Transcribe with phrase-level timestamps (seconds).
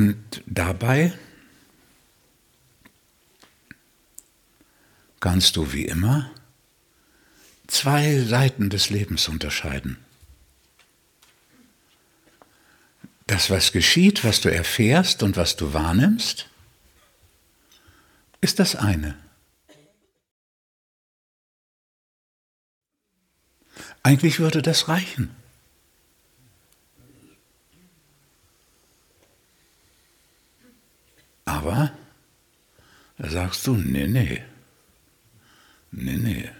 [0.00, 1.12] Und dabei
[5.20, 6.30] kannst du wie immer
[7.66, 9.98] zwei Seiten des Lebens unterscheiden.
[13.26, 16.48] Das, was geschieht, was du erfährst und was du wahrnimmst,
[18.40, 19.18] ist das eine.
[24.02, 25.36] Eigentlich würde das reichen.
[31.60, 31.92] Aber
[33.18, 34.42] da sagst du, nee, nee,
[35.90, 36.50] nee, nee.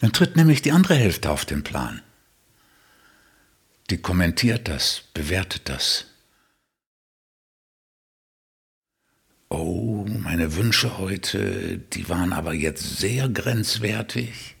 [0.00, 2.02] Dann tritt nämlich die andere Hälfte auf den Plan.
[3.88, 6.04] Die kommentiert das, bewertet das.
[9.48, 14.54] Oh, meine Wünsche heute, die waren aber jetzt sehr grenzwertig.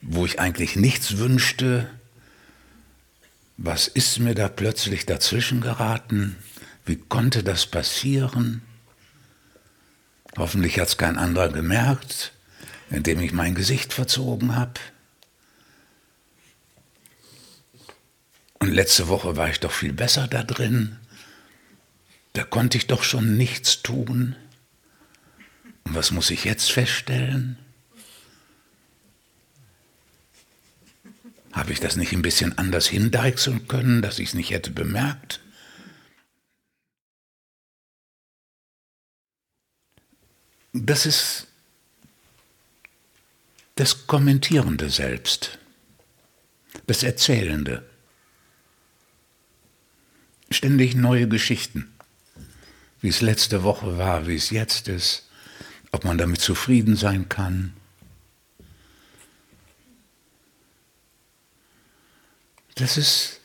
[0.00, 1.90] Wo ich eigentlich nichts wünschte,
[3.56, 6.36] was ist mir da plötzlich dazwischen geraten?
[6.84, 8.62] Wie konnte das passieren?
[10.36, 12.32] Hoffentlich hat es kein anderer gemerkt,
[12.90, 14.74] indem ich mein Gesicht verzogen habe.
[18.58, 20.98] Und letzte Woche war ich doch viel besser da drin.
[22.34, 24.36] Da konnte ich doch schon nichts tun.
[25.84, 27.58] Und was muss ich jetzt feststellen?
[31.56, 35.40] Habe ich das nicht ein bisschen anders hindeichseln können, dass ich es nicht hätte bemerkt?
[40.74, 41.46] Das ist
[43.76, 45.58] das kommentierende Selbst,
[46.86, 47.88] das Erzählende.
[50.50, 51.90] Ständig neue Geschichten,
[53.00, 55.26] wie es letzte Woche war, wie es jetzt ist,
[55.90, 57.72] ob man damit zufrieden sein kann,
[62.76, 63.40] Das ist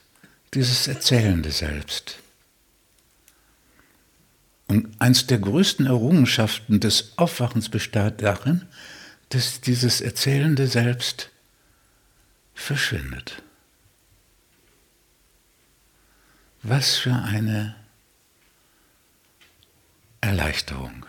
[0.54, 2.20] dieses erzählende Selbst.
[4.68, 8.68] Und eins der größten Errungenschaften des Aufwachens besteht darin,
[9.30, 11.30] dass dieses erzählende Selbst
[12.54, 13.42] verschwindet.
[16.64, 17.76] Was für eine
[20.20, 21.06] Erleichterung.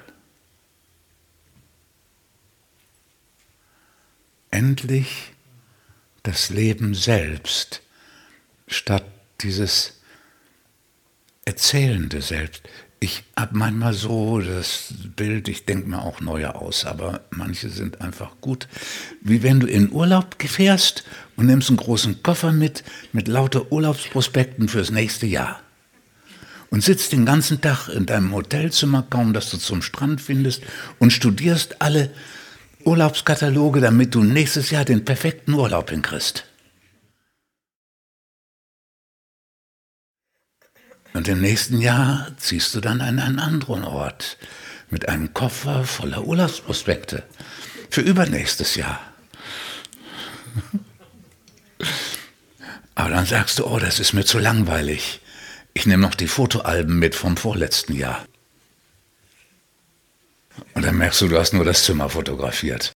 [4.50, 5.32] Endlich
[6.22, 7.82] das Leben selbst
[8.72, 9.04] statt
[9.40, 10.00] dieses
[11.44, 12.62] erzählende Selbst.
[13.00, 18.00] Ich habe manchmal so das Bild, ich denke mir auch neue aus, aber manche sind
[18.00, 18.68] einfach gut.
[19.20, 21.02] Wie wenn du in Urlaub fährst
[21.36, 25.60] und nimmst einen großen Koffer mit, mit lauter Urlaubsprospekten fürs nächste Jahr.
[26.70, 30.62] Und sitzt den ganzen Tag in deinem Hotelzimmer, kaum dass du zum Strand findest,
[31.00, 32.10] und studierst alle
[32.84, 36.46] Urlaubskataloge, damit du nächstes Jahr den perfekten Urlaub hinkriegst.
[41.14, 44.38] Und im nächsten Jahr ziehst du dann an einen anderen Ort
[44.90, 47.22] mit einem Koffer voller Urlaubsprospekte
[47.90, 49.00] für übernächstes Jahr.
[52.94, 55.20] Aber dann sagst du, oh, das ist mir zu langweilig.
[55.74, 58.26] Ich nehme noch die Fotoalben mit vom vorletzten Jahr.
[60.74, 62.92] Und dann merkst du, du hast nur das Zimmer fotografiert.